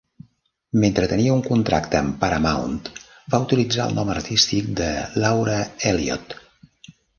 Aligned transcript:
Mentre 0.83 1.09
tenia 1.11 1.35
un 1.39 1.43
contracte 1.47 1.99
amb 1.99 2.15
Paramount, 2.23 2.79
va 3.35 3.41
utilitzar 3.45 3.87
el 3.87 3.95
nom 4.01 4.11
artístic 4.17 4.75
de 4.83 4.91
Laura 5.27 5.63
Elliot. 5.93 6.37